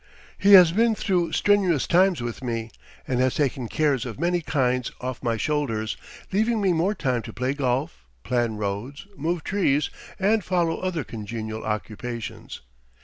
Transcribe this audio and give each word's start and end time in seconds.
He 0.35 0.53
has 0.53 0.71
been 0.71 0.95
through 0.95 1.31
strenuous 1.33 1.85
times 1.85 2.21
with 2.21 2.43
me, 2.43 2.71
and 3.07 3.19
has 3.19 3.35
taken 3.35 3.67
cares 3.67 4.03
of 4.03 4.19
many 4.19 4.41
kinds 4.41 4.91
off 4.99 5.21
my 5.21 5.37
shoulders, 5.37 5.95
leaving 6.31 6.59
me 6.59 6.73
more 6.73 6.95
time 6.95 7.21
to 7.21 7.31
play 7.31 7.53
golf, 7.53 8.03
plan 8.23 8.57
roads, 8.57 9.05
move 9.15 9.43
trees, 9.43 9.91
and 10.17 10.43
follow 10.43 10.79
other 10.79 11.03
congenial 11.03 11.63
occupations. 11.63 12.61